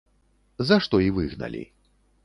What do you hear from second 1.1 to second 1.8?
выгналі.